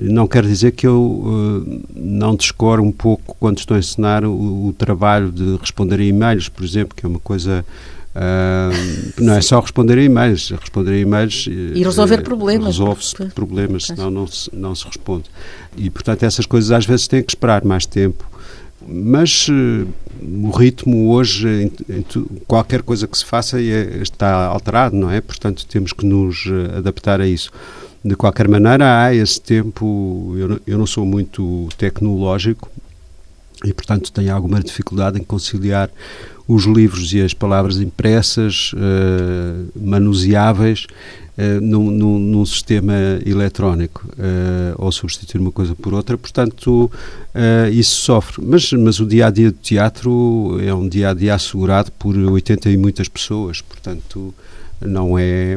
[0.00, 4.72] Não quer dizer que eu não descore um pouco, quando estou a ensinar, o, o
[4.72, 7.64] trabalho de responder a e-mails, por exemplo, que é uma coisa
[8.14, 12.66] Uh, não é só responder a e-mails, responder a e-mails e resolver uh, problemas.
[12.66, 15.24] Resolve-se problemas, senão não se, não se responde.
[15.76, 18.24] E, portanto, essas coisas às vezes têm que esperar mais tempo.
[18.86, 19.88] Mas uh,
[20.22, 22.04] o ritmo hoje, em, em
[22.46, 25.20] qualquer coisa que se faça, é, está alterado, não é?
[25.20, 26.44] Portanto, temos que nos
[26.76, 27.50] adaptar a isso.
[28.04, 30.34] De qualquer maneira, há esse tempo.
[30.36, 32.70] Eu, eu não sou muito tecnológico
[33.64, 35.90] e, portanto, tenho alguma dificuldade em conciliar
[36.46, 40.86] os livros e as palavras impressas, uh, manuseáveis,
[41.38, 42.92] uh, num, num, num, sistema
[43.24, 46.90] eletrónico, uh, ou substituir uma coisa por outra, portanto,
[47.72, 48.44] isso sofre.
[48.44, 52.14] Mas, mas o dia a dia do teatro é um dia a dia assegurado por
[52.14, 54.34] 80 e muitas pessoas, portanto
[54.84, 55.56] não é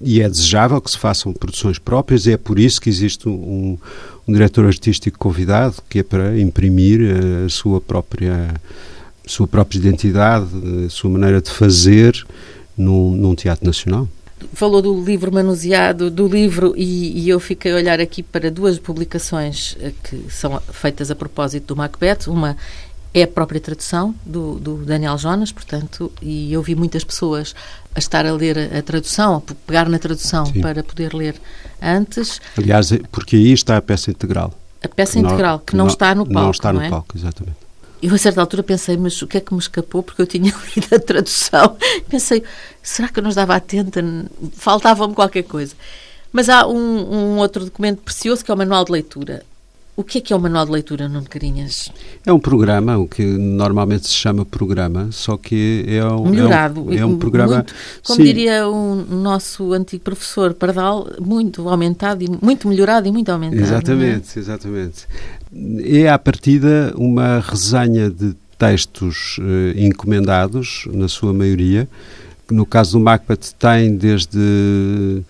[0.00, 3.78] e é desejável que se façam produções próprias e é por isso que existe um,
[4.26, 7.00] um diretor artístico convidado que é para imprimir
[7.44, 8.54] a sua própria
[9.26, 10.48] sua própria identidade,
[10.86, 12.24] a sua maneira de fazer
[12.76, 14.08] num, num teatro nacional.
[14.54, 18.76] Falou do livro manuseado, do livro, e, e, eu fiquei a olhar aqui para duas
[18.76, 22.26] publicações eh, que são feitas a propósito do Macbeth.
[22.26, 22.56] Uma
[23.14, 27.54] é a própria tradução do, do Daniel Jonas, portanto, e eu vi muitas pessoas
[27.94, 30.60] a estar a ler a, a tradução, a pegar na tradução Sim.
[30.60, 31.40] para poder ler
[31.80, 32.40] antes.
[32.56, 34.54] Aliás, é porque aí está a peça integral.
[34.82, 36.40] A peça que integral, não, que não, não, está no palco.
[36.40, 36.90] Não está no não é?
[36.90, 37.56] palco, exatamente.
[38.02, 40.02] Eu, a certa altura, pensei, mas o que é que me escapou?
[40.02, 41.76] Porque eu tinha lido a tradução.
[42.08, 42.42] Pensei,
[42.82, 44.02] será que eu não estava atenta?
[44.56, 45.74] Faltava-me qualquer coisa.
[46.32, 49.44] Mas há um, um, outro documento precioso que é o Manual de Leitura.
[49.94, 51.92] O que é que é o Manual de Leitura, Nuno Carinhas?
[52.24, 56.30] É um programa, o que normalmente se chama programa, só que é um...
[56.30, 56.80] Melhorado.
[56.88, 57.56] É um, é um programa...
[57.56, 58.24] Muito, como sim.
[58.24, 63.60] diria o nosso antigo professor Pardal, muito aumentado, e muito melhorado e muito aumentado.
[63.60, 63.64] É?
[63.64, 64.40] Exatamente, é?
[64.40, 65.06] exatamente
[65.84, 71.88] é à partida uma resenha de textos eh, encomendados, na sua maioria.
[72.50, 75.22] No caso do Macbeth, tem desde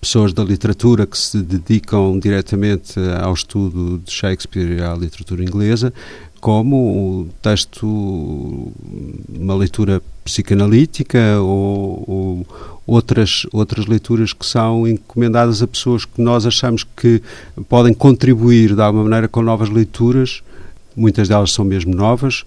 [0.00, 5.92] pessoas da literatura que se dedicam diretamente ao estudo de Shakespeare e à literatura inglesa,
[6.40, 7.86] como o texto,
[9.28, 12.46] uma leitura psicanalítica ou, ou,
[12.86, 17.22] outras, outras leituras que são encomendadas a pessoas que nós achamos que
[17.68, 20.42] podem contribuir de alguma maneira com novas leituras,
[20.96, 22.44] muitas delas são mesmo novas,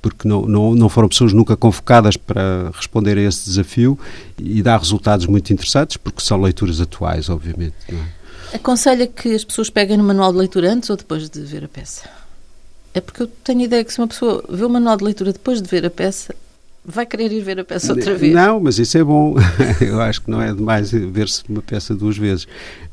[0.00, 3.98] porque não, não, não foram pessoas nunca convocadas para responder a esse desafio
[4.38, 7.74] e dá resultados muito interessantes, porque são leituras atuais, obviamente.
[7.88, 8.56] É?
[8.56, 11.68] Aconselha que as pessoas peguem no manual de leitura antes ou depois de ver a
[11.68, 12.08] peça?
[12.94, 15.32] É porque eu tenho a ideia que se uma pessoa vê o manual de leitura
[15.32, 16.34] depois de ver a peça,
[16.84, 18.34] vai querer ir ver a peça outra vez.
[18.34, 19.36] Não, mas isso é bom.
[19.80, 22.48] eu acho que não é demais ver-se uma peça duas vezes.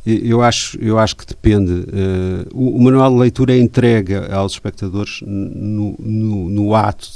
[0.05, 1.71] Eu acho, eu acho que depende.
[1.71, 7.07] Uh, o, o, manual de leitura é entregue aos espectadores no, no, no ato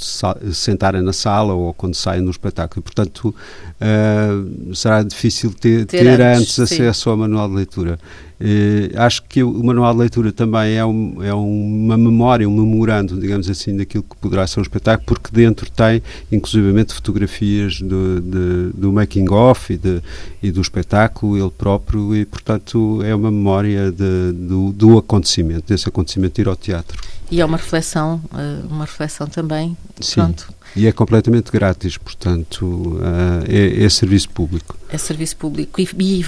[0.42, 2.82] de sentarem na sala ou quando saem no espetáculo.
[2.82, 3.32] portanto,
[3.80, 7.96] uh, será difícil ter, ter, ter antes, antes acesso ao manual de leitura.
[8.40, 13.20] Uh, acho que o manual de leitura também é, um, é uma memória, um memorando,
[13.20, 18.70] digamos assim, daquilo que poderá ser um espetáculo, porque dentro tem, inclusivamente, fotografias do, de,
[18.72, 20.02] do making-of e,
[20.42, 25.88] e, do espetáculo, ele próprio, e, portanto, é uma memória de, do, do acontecimento, desse
[25.88, 27.00] acontecimento de ir ao teatro.
[27.30, 30.14] E é uma reflexão, eh, uma reflexão também, Sim.
[30.14, 30.52] pronto.
[30.74, 32.98] E é completamente grátis, portanto,
[33.46, 34.76] eh, é, é serviço público.
[34.88, 35.80] É serviço público.
[35.80, 36.24] E, e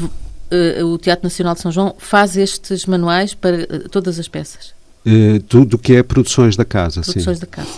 [0.53, 4.75] uh, o Teatro Nacional de São João faz estes manuais para uh, todas as peças?
[5.07, 7.41] Uh, tudo o que é produções da casa, produções sim.
[7.41, 7.71] da casa.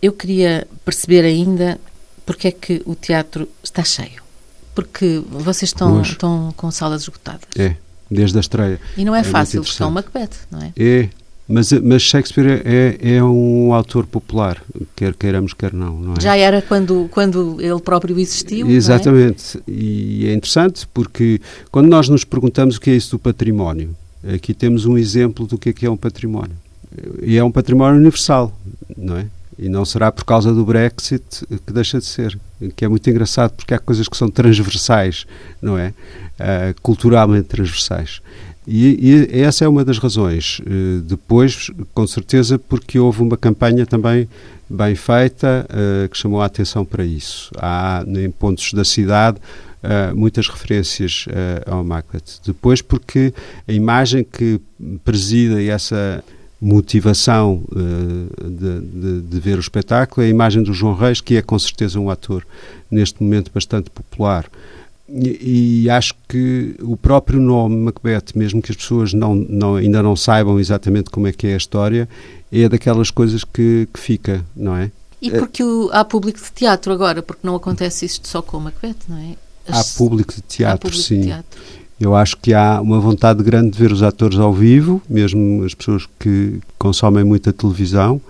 [0.00, 1.78] Eu queria perceber ainda
[2.24, 4.24] porque é que o teatro está cheio.
[4.74, 7.48] Porque vocês estão, estão com salas esgotadas.
[7.56, 7.76] É,
[8.10, 8.80] desde a estreia.
[8.96, 10.72] E não é, é fácil, porque é um Macbeth, não é?
[10.76, 11.08] É,
[11.48, 14.60] Mas, mas Shakespeare é, é um autor popular,
[14.96, 15.96] quer queiramos, quer não.
[15.96, 16.20] não é?
[16.20, 18.68] Já era quando, quando ele próprio existiu?
[18.68, 19.58] Exatamente.
[19.58, 19.60] É?
[19.68, 21.40] E é interessante porque
[21.70, 23.94] quando nós nos perguntamos o que é isso do património,
[24.34, 26.56] aqui temos um exemplo do que é, que é um património.
[27.22, 28.52] E é um património universal,
[28.96, 29.26] não é?
[29.58, 32.38] E não será por causa do Brexit que deixa de ser.
[32.74, 35.26] Que é muito engraçado porque há coisas que são transversais,
[35.60, 35.88] não é?
[36.38, 38.20] Uh, culturalmente transversais.
[38.66, 40.60] E, e, essa é uma das razões.
[40.60, 44.28] Uh, depois, com certeza, porque houve uma campanha também
[44.68, 47.50] bem feita uh, que chamou a atenção para isso.
[47.56, 49.38] Há em pontos da cidade
[49.86, 52.40] Uh, muitas referências uh, ao Macbeth.
[52.44, 53.32] Depois, porque
[53.68, 54.60] a imagem que
[55.04, 56.24] presida essa
[56.60, 61.36] motivação uh, de, de, de, ver o espetáculo é a imagem do João Reis, que
[61.36, 62.46] é com certeza um ator
[62.90, 64.46] neste momento bastante popular.
[65.08, 70.02] E, e acho que o próprio nome Macbeth, mesmo que as pessoas não, não, ainda
[70.02, 72.08] não saibam exatamente como é que é a história,
[72.50, 74.90] é daquelas coisas que, que fica, não é?
[75.20, 78.60] E porque o, há público de teatro agora, porque não acontece isto só com o
[78.60, 79.34] Macbeth, não é?
[79.68, 81.20] As, há público de teatro, público sim.
[81.20, 81.60] De teatro.
[81.98, 85.72] Eu acho que há uma vontade grande de ver os atores ao vivo, mesmo as
[85.72, 88.20] pessoas que consomem muita televisão.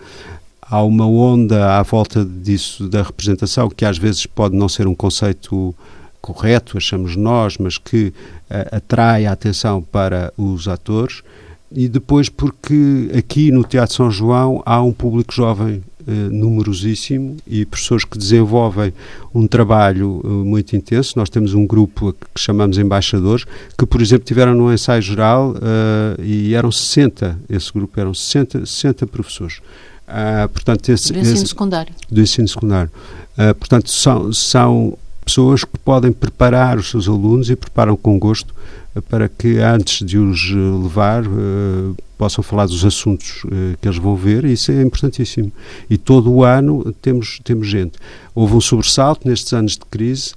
[0.62, 4.94] Há uma onda à volta disso da representação que às vezes pode não ser um
[4.94, 5.74] conceito
[6.20, 8.07] correto, achamos nós, mas que
[8.50, 11.22] uh, atrai a atenção para os atores.
[11.70, 18.05] E depois porque aqui no Teatro São João há um público jovem numerosíssimo e pessoas
[18.05, 18.92] que desenvolvem
[19.35, 21.14] um trabalho uh, muito intenso.
[21.16, 23.45] Nós temos um grupo que chamamos embaixadores,
[23.77, 28.64] que, por exemplo, tiveram no ensaio geral uh, e eram 60, esse grupo eram 60,
[28.64, 29.59] 60 professores.
[30.07, 31.95] Uh, portanto, esse, do ensino esse, secundário.
[32.11, 32.90] Do ensino secundário.
[33.59, 38.54] portanto, são, são pessoas que podem preparar os seus alunos e preparam com gosto
[39.08, 41.24] para que antes de os levar
[42.16, 43.42] possam falar dos assuntos
[43.80, 45.52] que eles vão ver, e isso é importantíssimo.
[45.90, 47.98] E todo o ano temos, temos gente.
[48.34, 50.32] Houve um sobressalto nestes anos de crise,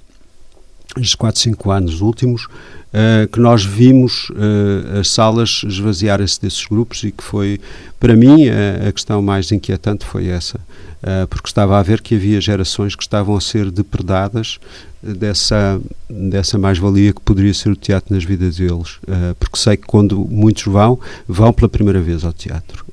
[0.96, 7.02] estes 4, 5 anos últimos, uh, que nós vimos uh, as salas esvaziarem-se desses grupos
[7.04, 7.60] e que foi,
[7.98, 12.14] para mim, a, a questão mais inquietante foi essa, uh, porque estava a ver que
[12.14, 14.58] havia gerações que estavam a ser depredadas
[15.02, 18.98] dessa, dessa mais-valia que poderia ser o teatro nas vidas deles,
[19.38, 22.84] porque sei que quando muitos vão, vão pela primeira vez ao teatro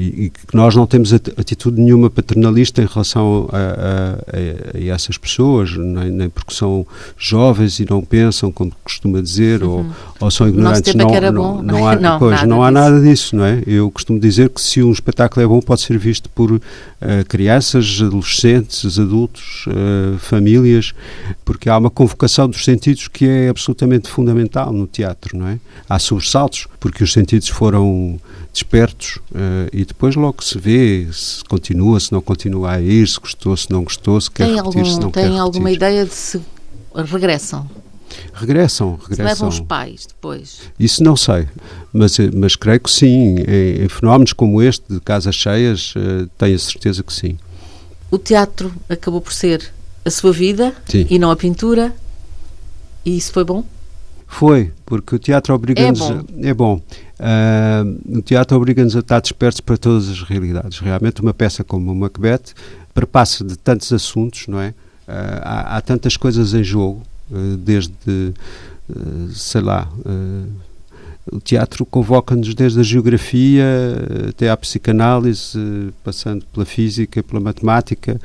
[0.00, 5.18] e, que nós não temos atitude nenhuma paternalista em relação a, a, a, a essas
[5.18, 6.86] pessoas, nem, nem, porque são
[7.16, 9.70] jovens e não pensam, como costuma dizer, uhum.
[9.70, 9.86] ou,
[10.20, 10.94] ou, são ignorantes.
[10.94, 13.62] Não, é não, não, há, não, pois, não há nada disso, não é?
[13.66, 16.60] Eu costumo dizer que se um espetáculo é bom, pode ser visto por uh,
[17.26, 20.92] crianças, adolescentes, adultos, uh, famílias,
[21.44, 25.58] porque há uma convocação dos sentidos que é absolutamente fundamental no teatro, não é?
[25.88, 28.20] Há sobressaltos, porque os sentidos foram
[28.52, 33.18] despertos uh, e depois logo se vê se continua, se não continua a ir, se
[33.18, 36.14] gostou, se não gostou, se quer tem repetir, algum, se não tem alguma ideia de
[36.14, 36.40] se
[36.94, 37.66] regressam?
[38.32, 39.16] Regressam, regressam.
[39.16, 40.60] Se levam os pais depois?
[40.78, 41.46] Isso não sei,
[41.92, 43.36] mas, eh, mas creio que sim.
[43.46, 47.38] Em, em fenómenos como este, de casas cheias, uh, tenho a certeza que sim.
[48.10, 49.72] O teatro acabou por ser
[50.04, 51.06] a sua vida sim.
[51.08, 51.94] e não a pintura,
[53.04, 53.64] e isso foi bom?
[54.26, 56.00] Foi, porque o teatro obriga-nos.
[56.00, 56.24] É bom.
[56.42, 56.82] É bom.
[57.18, 60.78] Uh, o teatro obriga-nos a estar despertos para todas as realidades.
[60.78, 62.54] Realmente, uma peça como o Macbeth
[62.94, 64.68] perpassa de tantos assuntos, não é?
[64.68, 64.72] Uh,
[65.42, 67.02] há, há, tantas coisas em jogo,
[67.58, 68.34] desde,
[69.32, 69.88] sei lá,
[71.30, 73.64] o teatro convoca-nos desde a geografia
[74.28, 78.20] até à psicanálise, passando pela física, pela matemática,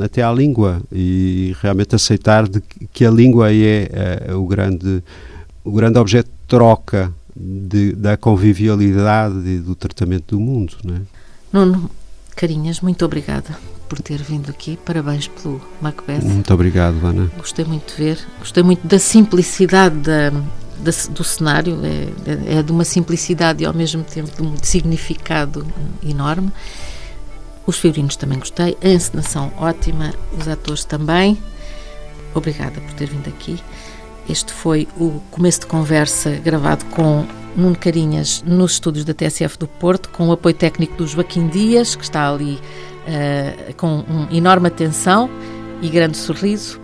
[0.00, 0.80] até à língua.
[0.92, 2.48] E realmente aceitar
[2.92, 5.02] que a língua é, é o grande
[5.64, 10.76] o grande objeto de troca de, da convivialidade e do tratamento do mundo.
[10.84, 11.00] Não é?
[11.50, 11.90] Nuno,
[12.36, 13.56] carinhas, muito obrigada
[13.94, 14.76] por ter vindo aqui.
[14.84, 16.24] Parabéns pelo Macbeth.
[16.24, 17.30] Muito obrigado, Ana.
[17.36, 18.18] Gostei muito de ver.
[18.40, 21.78] Gostei muito da simplicidade da, da, do cenário.
[21.84, 25.64] É, é, de uma simplicidade e ao mesmo tempo de um significado
[26.04, 26.50] enorme.
[27.64, 28.76] Os figurinos também gostei.
[28.82, 30.12] A encenação ótima.
[30.36, 31.38] Os atores também.
[32.34, 33.60] Obrigada por ter vindo aqui.
[34.28, 39.68] Este foi o começo de conversa gravado com Nuno Carinhas nos estúdios da TSF do
[39.68, 42.58] Porto, com o apoio técnico do Joaquim Dias, que está ali
[43.06, 45.30] uh, com um enorme atenção
[45.80, 46.80] e grande sorriso.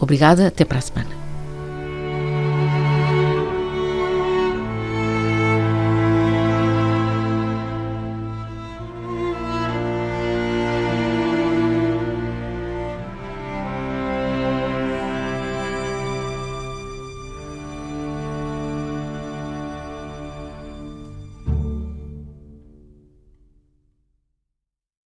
[0.00, 1.23] Obrigada, até para a semana.